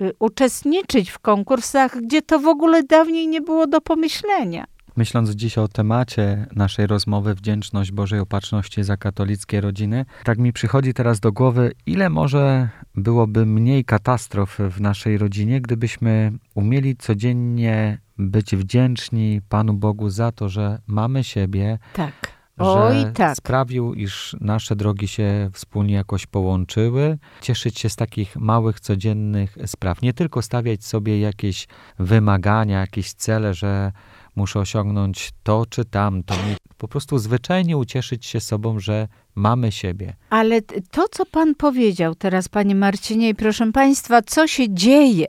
[0.03, 4.67] y, uczestniczyć w konkursach, gdzie to w ogóle dawniej nie było do pomyślenia.
[5.01, 10.95] Myśląc dziś o temacie naszej rozmowy Wdzięczność Bożej Opatrzności za katolickie rodziny, tak mi przychodzi
[10.95, 18.57] teraz do głowy, ile może byłoby mniej katastrof w naszej rodzinie, gdybyśmy umieli codziennie być
[18.57, 21.79] wdzięczni Panu Bogu za to, że mamy siebie.
[21.93, 22.13] Tak.
[22.59, 23.37] Oj, tak.
[23.37, 27.19] sprawił, iż nasze drogi się wspólnie jakoś połączyły.
[27.41, 30.03] Cieszyć się z takich małych, codziennych spraw.
[30.03, 33.93] Nie tylko stawiać sobie jakieś wymagania, jakieś cele, że
[34.37, 36.35] muszę osiągnąć to czy tamto.
[36.77, 40.17] Po prostu zwyczajnie ucieszyć się sobą, że mamy siebie.
[40.31, 45.27] Ale to, co pan powiedział teraz, panie Marcinie, i proszę państwa, co się dzieje,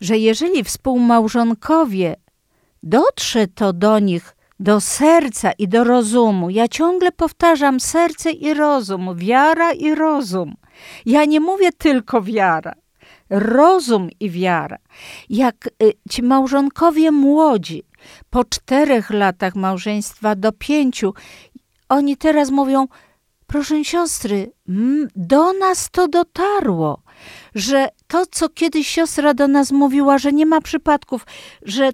[0.00, 2.16] że jeżeli współmałżonkowie
[2.82, 9.16] dotrze to do nich, do serca i do rozumu, ja ciągle powtarzam serce i rozum,
[9.16, 10.54] wiara i rozum.
[11.06, 12.74] Ja nie mówię tylko wiara
[13.30, 14.76] rozum i wiara.
[15.28, 17.82] Jak y, ci małżonkowie młodzi
[18.30, 21.14] po czterech latach małżeństwa do pięciu,
[21.88, 22.86] oni teraz mówią,
[23.46, 24.52] proszę siostry,
[25.16, 27.02] do nas to dotarło,
[27.54, 31.26] że to, co kiedyś siostra do nas mówiła, że nie ma przypadków,
[31.62, 31.90] że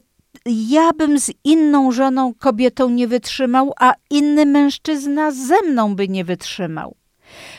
[0.47, 6.25] ja bym z inną żoną, kobietą nie wytrzymał, a inny mężczyzna ze mną by nie
[6.25, 6.97] wytrzymał.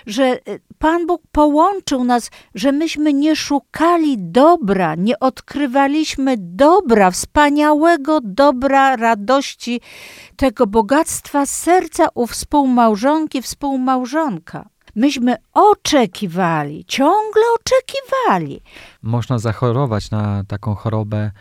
[0.06, 0.40] Że e,
[0.84, 9.82] Pan Bóg połączył nas, że myśmy nie szukali dobra, nie odkrywaliśmy dobra, wspaniałego dobra, radości,
[10.36, 14.70] tego bogactwa serca u współmałżonki, współmałżonka.
[14.96, 18.62] Myśmy oczekiwali, ciągle oczekiwali.
[19.02, 21.32] Można zachorować na taką chorobę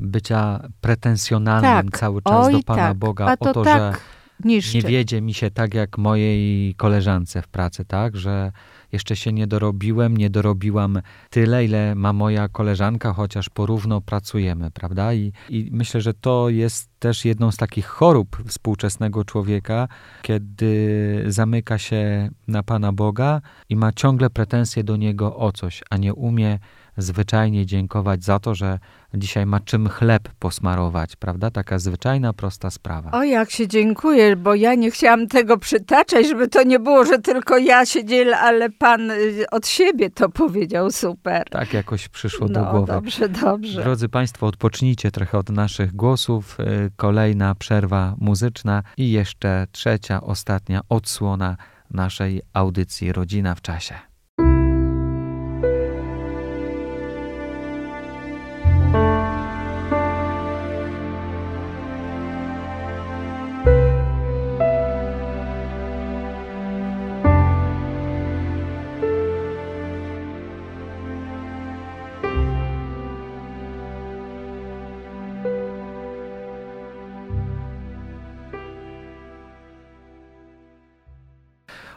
[0.00, 1.98] bycia pretensjonalnym tak.
[1.98, 2.96] cały czas Oj, do Pana tak.
[2.96, 3.76] Boga A to o to, tak.
[3.76, 4.00] że
[4.44, 4.76] niszczy.
[4.76, 8.52] Nie wiedzie mi się tak jak mojej koleżance w pracy, tak, że
[8.92, 15.14] jeszcze się nie dorobiłem, nie dorobiłam tyle, ile ma moja koleżanka, chociaż porówno pracujemy, prawda?
[15.14, 19.88] I, I myślę, że to jest też jedną z takich chorób współczesnego człowieka,
[20.22, 25.96] kiedy zamyka się na Pana Boga i ma ciągle pretensje do Niego o coś, a
[25.96, 26.58] nie umie
[26.96, 28.78] zwyczajnie dziękować za to, że
[29.14, 31.50] dzisiaj ma czym chleb posmarować, prawda?
[31.50, 33.10] Taka zwyczajna, prosta sprawa.
[33.10, 37.18] O, jak się dziękuję, bo ja nie chciałam tego przytaczać, żeby to nie było, że
[37.18, 41.44] tylko ja się dzielę, ale pan y, od siebie to powiedział super.
[41.50, 42.92] Tak jakoś przyszło no, do głowy.
[42.92, 43.82] dobrze, dobrze.
[43.82, 46.58] Drodzy Państwo, odpocznijcie trochę od naszych głosów.
[46.96, 51.56] Kolejna przerwa muzyczna i jeszcze trzecia, ostatnia odsłona
[51.90, 54.09] naszej audycji Rodzina w czasie.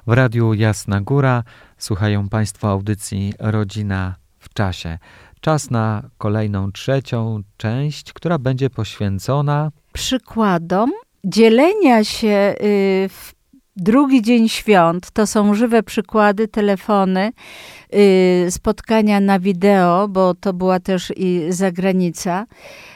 [0.07, 1.43] W Radiu Jasna Góra
[1.77, 4.97] słuchają Państwo audycji Rodzina w czasie.
[5.41, 10.91] Czas na kolejną trzecią część, która będzie poświęcona Przykładom
[11.23, 13.33] dzielenia się y, w
[13.75, 17.31] drugi dzień świąt, to są żywe przykłady, telefony,
[17.95, 22.45] y, spotkania na wideo, bo to była też i zagranica.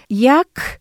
[0.09, 0.79] Jak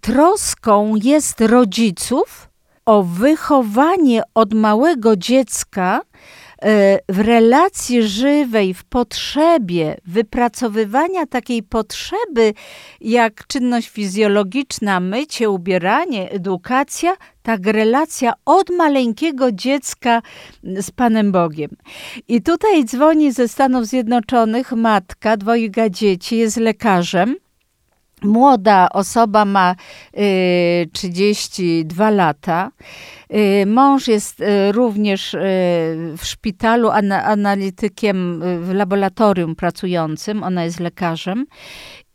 [0.00, 2.53] troską jest rodziców
[2.86, 6.00] o wychowanie od małego dziecka
[6.62, 12.54] e, w relacji żywej, w potrzebie wypracowywania takiej potrzeby,
[13.00, 20.22] jak czynność fizjologiczna, mycie, ubieranie, edukacja, tak relacja od maleńkiego dziecka
[20.62, 21.70] z Panem Bogiem.
[22.28, 27.36] I tutaj dzwoni ze Stanów Zjednoczonych matka dwojga dzieci, jest lekarzem
[28.24, 29.74] Młoda osoba ma
[30.18, 32.70] y, 32 lata.
[33.34, 35.38] Y, mąż jest y, również y,
[36.18, 40.42] w szpitalu ana, analitykiem y, w laboratorium pracującym.
[40.42, 41.46] Ona jest lekarzem.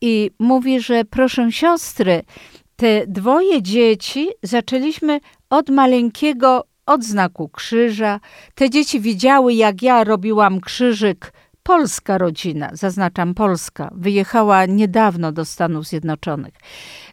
[0.01, 2.21] I mówi, że proszę siostry,
[2.75, 5.19] te dwoje dzieci zaczęliśmy
[5.49, 8.19] od maleńkiego odznaku krzyża.
[8.55, 15.87] Te dzieci widziały, jak ja robiłam krzyżyk polska rodzina, zaznaczam Polska, wyjechała niedawno do Stanów
[15.87, 16.53] Zjednoczonych,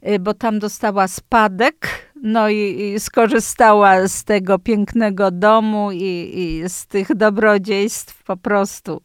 [0.09, 6.87] y, bo tam dostała spadek, no i, skorzystała z tego pięknego domu i, i z
[6.87, 9.03] tych dobrodziejstw po prostu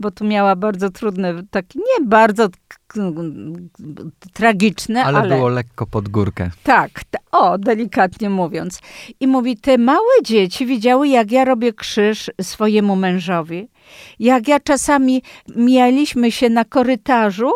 [0.00, 2.48] bo tu miała bardzo trudne, takie nie bardzo
[4.32, 5.36] tragiczne, ale, ale...
[5.36, 6.50] było lekko pod górkę.
[6.62, 6.90] Tak,
[7.32, 8.80] o, delikatnie mówiąc.
[9.20, 13.68] I mówi, te małe dzieci widziały, jak ja robię krzyż swojemu mężowi.
[14.18, 15.22] Jak ja czasami
[15.56, 17.50] mijaliśmy się na korytarzu,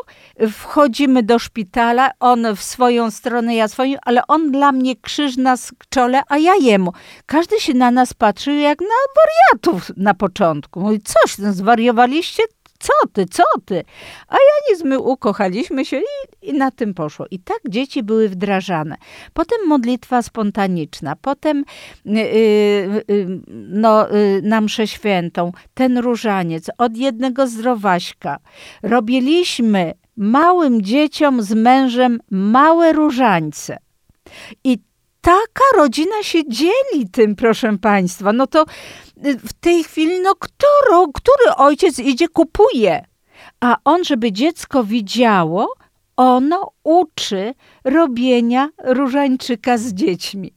[0.53, 5.57] wchodzimy do szpitala, on w swoją stronę, ja swoją, ale on dla mnie krzyż na
[5.89, 6.93] czole, a ja jemu.
[7.27, 10.81] Każdy się na nas patrzył jak na wariatów na początku.
[10.81, 12.43] Mówi, coś, no zwariowaliście?
[12.83, 13.85] Co ty, co ty?
[14.29, 17.27] A ja nic, my ukochaliśmy się i, i na tym poszło.
[17.31, 18.97] I tak dzieci były wdrażane.
[19.33, 21.65] Potem modlitwa spontaniczna, potem
[22.05, 22.23] yy,
[23.09, 28.39] yy, no, yy, na mszę świętą, ten różaniec, od jednego zdrowaśka.
[28.83, 33.79] Robiliśmy małym dzieciom z mężem małe różańce.
[34.65, 34.79] I
[35.21, 38.33] taka rodzina się dzieli tym, proszę Państwa.
[38.33, 38.65] No to
[39.23, 40.67] w tej chwili, no kto,
[41.15, 43.05] który ojciec idzie, kupuje.
[43.61, 45.75] A on, żeby dziecko widziało,
[46.17, 47.55] ono uczy
[47.85, 50.53] robienia różańczyka z dziećmi.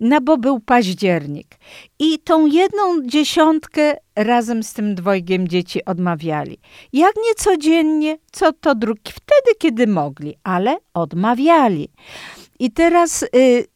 [0.00, 1.56] No bo był październik.
[1.98, 6.58] I tą jedną dziesiątkę razem z tym dwojgiem dzieci odmawiali.
[6.92, 11.88] Jak nie codziennie, co to drugi, wtedy, kiedy mogli, ale odmawiali.
[12.58, 13.66] I teraz y,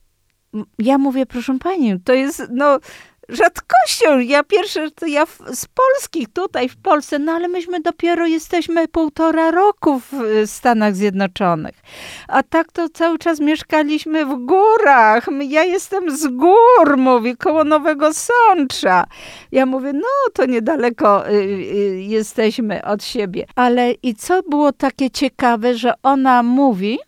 [0.79, 2.79] ja mówię, proszę pani, to jest, no,
[3.29, 4.19] rzadkością.
[4.19, 8.89] Ja pierwsze, to ja w, z polskich tutaj w Polsce, no ale myśmy dopiero jesteśmy
[8.89, 10.13] półtora roku w
[10.47, 11.75] Stanach Zjednoczonych.
[12.29, 15.27] A tak to cały czas mieszkaliśmy w górach.
[15.49, 19.05] Ja jestem z gór, mówi, koło Nowego Sącza.
[19.53, 23.47] Ja mówię, no to niedaleko y, y, jesteśmy od siebie.
[23.55, 26.99] Ale i co było takie ciekawe, że ona mówi,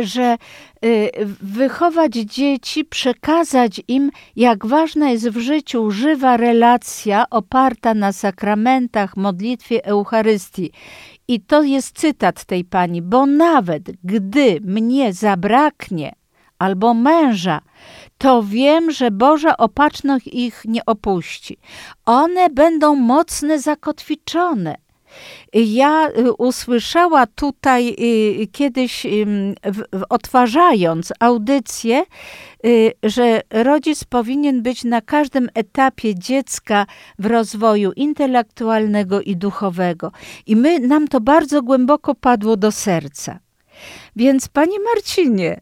[0.00, 0.36] że
[0.84, 9.16] y, wychować dzieci, przekazać im, jak ważna jest w życiu żywa relacja oparta na sakramentach,
[9.16, 10.72] modlitwie, Eucharystii.
[11.28, 16.12] I to jest cytat tej pani, bo nawet gdy mnie zabraknie,
[16.58, 17.60] albo męża,
[18.18, 21.58] to wiem, że Boża opatrzność ich nie opuści.
[22.06, 24.85] One będą mocne, zakotwiczone.
[25.54, 27.96] Ja y, usłyszała tutaj
[28.42, 29.06] y, kiedyś,
[30.08, 32.04] odtwarzając audycję,
[32.66, 36.86] y, że rodzic powinien być na każdym etapie dziecka
[37.18, 40.12] w rozwoju intelektualnego i duchowego.
[40.46, 43.38] I my, nam to bardzo głęboko padło do serca.
[44.16, 45.60] Więc, Panie Marcinie,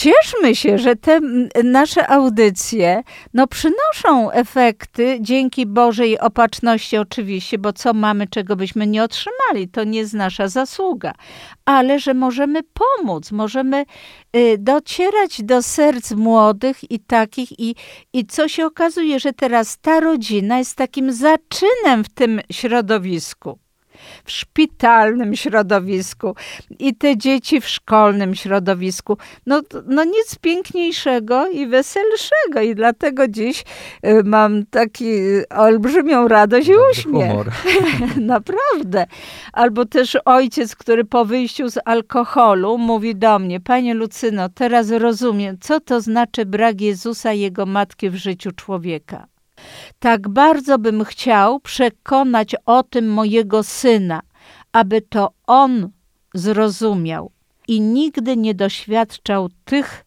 [0.00, 1.20] cieszmy się, że te
[1.64, 3.02] nasze audycje
[3.34, 9.84] no, przynoszą efekty dzięki Bożej opatrzności oczywiście, bo co mamy, czego byśmy nie otrzymali, to
[9.84, 11.12] nie jest nasza zasługa,
[11.64, 13.84] ale że możemy pomóc, możemy
[14.36, 17.74] y, docierać do serc młodych i takich i,
[18.12, 23.58] i co się okazuje, że teraz ta rodzina jest takim zaczynem w tym środowisku
[24.24, 26.34] w szpitalnym środowisku
[26.78, 29.18] i te dzieci w szkolnym środowisku.
[29.46, 33.64] No, no nic piękniejszego i weselszego i dlatego dziś
[34.06, 35.14] y, mam taki
[35.50, 37.32] olbrzymią radość i uśmiech.
[38.16, 39.06] Naprawdę.
[39.52, 45.56] Albo też ojciec, który po wyjściu z alkoholu mówi do mnie, Panie Lucyno, teraz rozumiem,
[45.60, 49.26] co to znaczy brak Jezusa i Jego Matki w życiu człowieka.
[50.00, 54.20] Tak bardzo bym chciał przekonać o tym mojego syna,
[54.72, 55.90] aby to on
[56.34, 57.30] zrozumiał
[57.68, 60.04] i nigdy nie doświadczał tych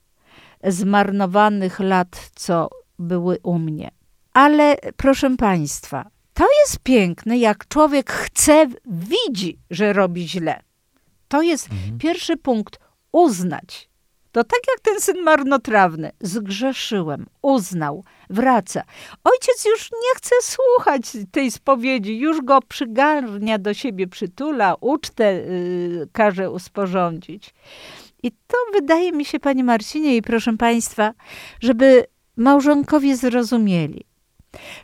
[0.63, 3.91] zmarnowanych lat, co były u mnie.
[4.33, 10.61] Ale proszę Państwa, to jest piękne, jak człowiek chce, widzi, że robi źle.
[11.27, 11.97] To jest mhm.
[11.97, 12.79] pierwszy punkt
[13.11, 13.89] uznać.
[14.33, 16.11] To tak jak ten syn marnotrawny.
[16.21, 18.83] Zgrzeszyłem, uznał, wraca.
[19.23, 26.07] Ojciec już nie chce słuchać tej spowiedzi, już go przygarnia do siebie, przytula, ucztę yy,
[26.11, 27.53] każe usporządzić.
[28.23, 31.13] I to wydaje mi się, panie Marcinie i proszę państwa,
[31.61, 34.05] żeby małżonkowie zrozumieli,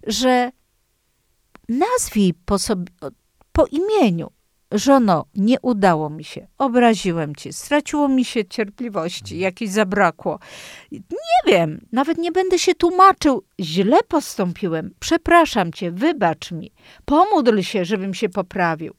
[0.08, 0.52] że
[1.70, 2.86] nazwij po, sobie,
[3.52, 4.32] po imieniu
[4.72, 9.42] żono, nie udało mi się, obraziłem cię, straciło mi się cierpliwości, mhm.
[9.42, 10.40] jakiejś zabrakło.
[10.92, 11.00] Nie
[11.48, 16.72] wiem, nawet nie będę się tłumaczył, źle postąpiłem, przepraszam cię, wybacz mi,
[17.06, 18.94] pomódl się, żebym się poprawił.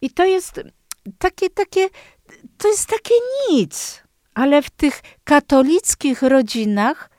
[0.00, 0.60] I to jest
[1.18, 1.88] takie, takie,
[2.58, 3.14] to jest takie
[3.50, 4.02] nic,
[4.34, 7.10] ale w tych katolickich rodzinach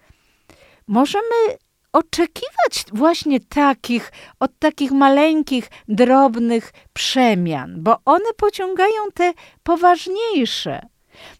[0.88, 1.58] możemy
[1.94, 10.82] oczekiwać właśnie takich, od takich maleńkich, drobnych przemian, bo one pociągają te poważniejsze.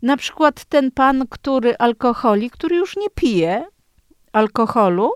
[0.02, 3.68] Na przykład ten pan, który alkoholik, który już nie pije
[4.32, 5.12] alkoholu,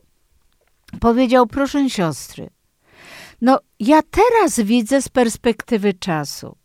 [0.99, 2.49] powiedział: Proszę siostry,
[3.41, 6.57] no ja teraz widzę z perspektywy czasu,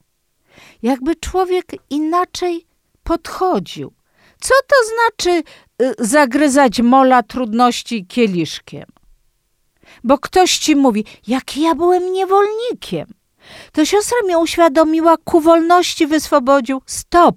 [0.83, 2.67] jakby człowiek inaczej
[3.05, 3.93] podchodził.
[4.41, 5.43] Co to znaczy
[5.83, 8.85] y, zagryzać mola trudności kieliszkiem?
[10.05, 13.07] Bo ktoś ci mówi, jak ja byłem niewolnikiem.
[13.73, 16.83] To siostra mnie uświadomiła, ku wolności wyswobodził.
[16.87, 17.37] Stop!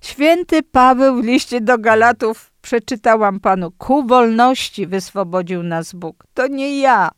[0.00, 6.26] Święty Paweł w liście do Galatów przeczytałam panu, ku wolności wyswobodził nas Bóg.
[6.34, 7.10] To nie ja.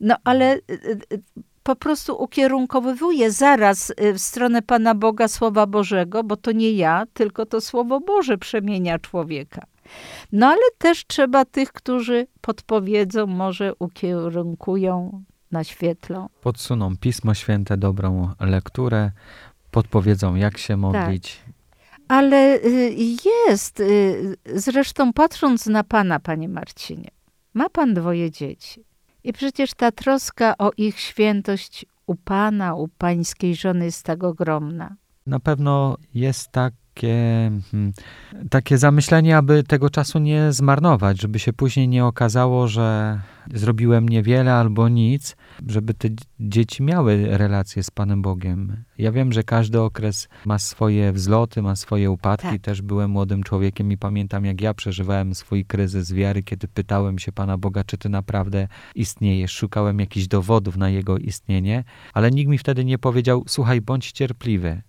[0.00, 0.60] No ale y,
[1.12, 1.22] y,
[1.62, 7.06] po prostu ukierunkowywuję zaraz y, w stronę Pana Boga Słowa Bożego, bo to nie ja,
[7.14, 9.66] tylko to Słowo Boże przemienia człowieka.
[10.32, 16.28] No ale też trzeba tych, którzy podpowiedzą, może ukierunkują, naświetlą.
[16.40, 19.10] Podsuną Pismo Święte, dobrą lekturę,
[19.70, 21.36] podpowiedzą, jak się modlić.
[21.46, 21.54] Tak.
[22.08, 22.94] Ale y,
[23.48, 27.10] jest, y, zresztą patrząc na Pana, Panie Marcinie,
[27.54, 28.84] ma Pan dwoje dzieci.
[29.24, 34.96] I przecież ta troska o ich świętość u Pana, u Pańskiej żony jest tak ogromna.
[35.26, 37.92] Na pewno jest tak takie, hmm,
[38.50, 43.20] takie zamyślenie, aby tego czasu nie zmarnować, żeby się później nie okazało, że
[43.54, 46.08] zrobiłem niewiele albo nic, żeby te
[46.40, 48.84] dzieci miały relacje z Panem Bogiem.
[48.98, 52.48] Ja wiem, że każdy okres ma swoje wzloty, ma swoje upadki.
[52.48, 52.60] Tak.
[52.60, 57.32] Też byłem młodym człowiekiem i pamiętam, jak ja przeżywałem swój kryzys wiary, kiedy pytałem się
[57.32, 59.52] Pana Boga, czy Ty naprawdę istniejesz.
[59.52, 64.82] Szukałem jakichś dowodów na Jego istnienie, ale nikt mi wtedy nie powiedział, słuchaj, bądź cierpliwy.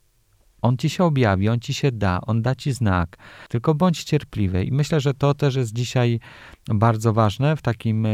[0.63, 3.17] On ci się objawi, on ci się da, on da ci znak.
[3.49, 4.63] Tylko bądź cierpliwy.
[4.63, 6.19] I myślę, że to też jest dzisiaj
[6.67, 8.09] bardzo ważne w takim e,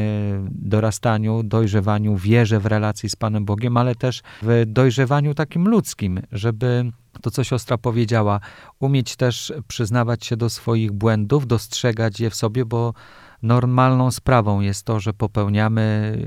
[0.52, 6.92] dorastaniu, dojrzewaniu, wierze w relacji z Panem Bogiem, ale też w dojrzewaniu takim ludzkim, żeby
[7.22, 8.40] to, co siostra powiedziała,
[8.80, 12.94] umieć też przyznawać się do swoich błędów, dostrzegać je w sobie, bo
[13.42, 16.18] normalną sprawą jest to, że popełniamy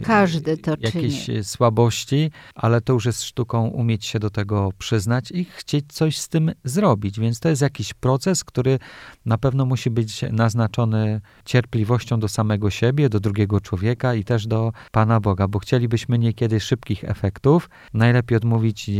[0.56, 1.44] to jakieś czyni.
[1.44, 6.28] słabości, ale to już jest sztuką umieć się do tego przyznać i chcieć coś z
[6.28, 7.20] tym zrobić.
[7.20, 8.78] Więc to jest jakiś proces, który
[9.26, 14.72] na pewno musi być naznaczony cierpliwością do samego siebie, do drugiego człowieka i też do
[14.90, 17.70] Pana Boga, bo chcielibyśmy niekiedy szybkich efektów.
[17.94, 18.92] Najlepiej odmówić e,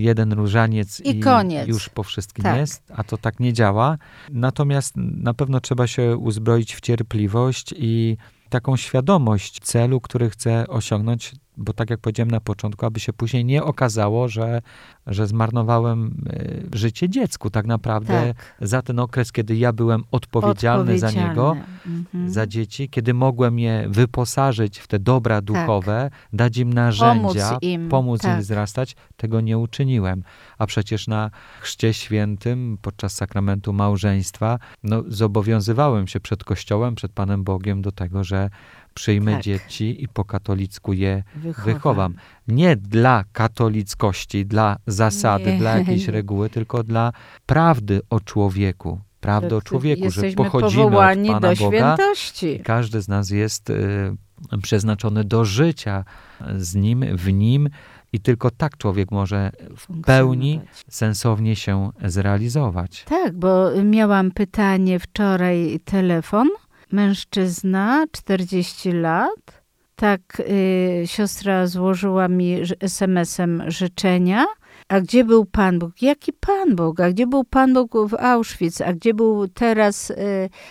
[0.00, 1.68] jeden różaniec I koniec.
[1.68, 2.56] już po wszystkim Tak.
[2.56, 3.98] jest, a to tak nie działa.
[4.32, 8.16] Natomiast na pewno trzeba się uzbroić w cierpliwość i
[8.48, 13.44] taką świadomość celu, który chcę osiągnąć, bo tak jak powiedziałem na początku, aby się później
[13.44, 14.62] nie okazało, że,
[15.06, 16.24] że zmarnowałem
[16.72, 18.68] e, życie dziecku tak naprawdę Tak.
[18.68, 21.76] za ten okres, kiedy ja byłem odpowiedzialny, za niego, Odpowiedzialny.
[21.86, 22.30] Mhm.
[22.30, 27.62] za dzieci, kiedy mogłem je wyposażyć w te dobra duchowe, dać im narzędzia, Tak.
[27.62, 28.40] im, pomóc im tak.
[28.40, 30.22] wzrastać, tego nie uczyniłem.
[30.58, 31.30] A przecież na
[31.60, 38.24] chrzcie świętym, podczas sakramentu małżeństwa, no, zobowiązywałem się przed Kościołem, przed Panem Bogiem do tego,
[38.24, 38.35] że
[38.94, 39.42] przyjmę Tak.
[39.42, 41.74] dzieci i po katolicku je Wychowam.
[41.74, 42.14] wychowam.
[42.48, 45.58] Nie dla katolickości, dla zasady, Nie.
[45.58, 47.12] dla jakiejś reguły, tylko dla
[47.46, 49.00] prawdy o człowieku.
[49.20, 50.92] Prawdy o Że człowieku, że pochodzimy od
[51.26, 51.54] Pana do Boga.
[51.96, 52.60] świętości.
[52.64, 53.74] Każdy z nas jest y,
[54.62, 56.04] przeznaczony do życia
[56.58, 57.68] z Nim, w Nim
[58.12, 63.04] i tylko tak człowiek może w pełni sensownie się zrealizować.
[63.04, 66.48] Tak, bo miałam pytanie wczoraj, telefon.
[66.92, 69.62] Mężczyzna, 40 lat.
[69.96, 70.20] Tak,
[70.50, 74.46] y, siostra złożyła mi SMS-em życzenia.
[74.88, 76.02] A gdzie był Pan Bóg?
[76.02, 77.00] Jaki Pan Bóg?
[77.00, 78.80] A gdzie był Pan Bóg w Auschwitz?
[78.80, 80.14] A gdzie był teraz y,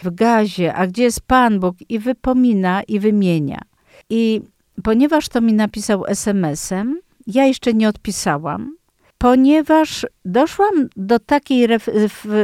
[0.03, 0.73] w Gazie?
[0.73, 1.75] A gdzie jest Pan Bóg?
[1.89, 3.61] I wypomina i wymienia.
[4.09, 4.41] I
[4.83, 8.75] ponieważ to mi napisał SMS-em, ja jeszcze nie odpisałam,
[9.25, 11.67] ponieważ doszłam do takiej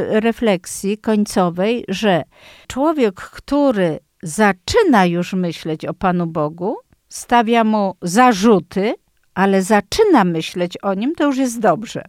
[0.08, 2.22] refleksji końcowej, że
[2.66, 6.76] człowiek, który zaczyna już myśleć o Panu Bogu,
[7.08, 8.94] stawia mu zarzuty,
[9.34, 12.04] ale zaczyna myśleć o nim, to już jest dobrze.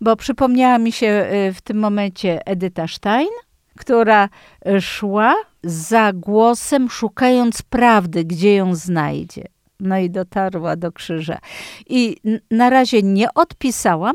[0.00, 3.34] Bo przypomniała mi się y, w tym momencie Edyta Stein,
[3.78, 4.28] która
[4.68, 9.53] y, szła za głosem, szukając prawdy, gdzie ją znajdzie.
[9.84, 11.38] No i dotarła do krzyża.
[11.86, 12.16] I
[12.50, 14.14] na razie nie odpisałam,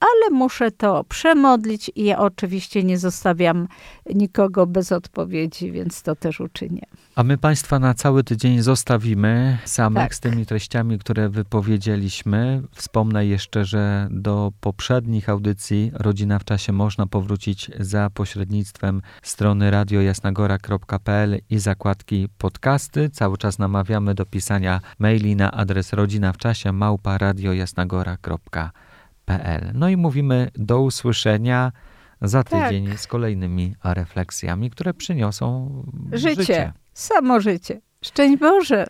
[0.00, 3.68] ale muszę to przemodlić i ja oczywiście nie zostawiam
[4.14, 6.82] nikogo bez odpowiedzi, więc to też uczynię.
[7.14, 10.14] A my Państwa na cały tydzień zostawimy samych Tak.
[10.14, 12.62] z tymi treściami, które wypowiedzieliśmy.
[12.74, 21.40] Wspomnę jeszcze, że do poprzednich audycji Rodzina w czasie można powrócić za pośrednictwem strony radiojasnagora.pl
[21.50, 23.10] i zakładki podcasty.
[23.10, 28.87] Cały czas namawiamy do pisania maili na adres rodzina w czasie małpa radiojasnagora.pl.
[29.74, 31.72] No i mówimy do usłyszenia
[32.22, 32.68] za Tak.
[32.68, 35.70] tydzień z kolejnymi refleksjami, które przyniosą
[36.12, 36.72] Życie, życie.
[36.94, 37.80] samo życie.
[38.04, 38.86] Szczęść Boże!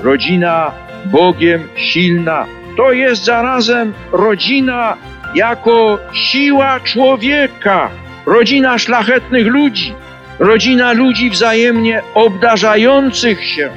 [0.00, 0.72] rodzina
[1.06, 2.46] Bogiem silna.
[2.76, 4.96] To jest zarazem rodzina
[5.34, 7.90] jako siła człowieka,
[8.26, 9.94] rodzina szlachetnych ludzi,
[10.38, 13.70] rodzina ludzi wzajemnie obdarzających się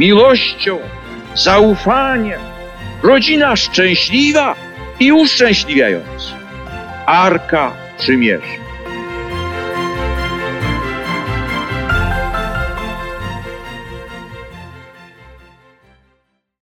[0.00, 0.78] miłością,
[1.34, 2.40] zaufaniem,
[3.02, 4.54] rodzina szczęśliwa
[5.00, 6.34] i uszczęśliwiająca.
[7.06, 8.69] Arka Przymierza.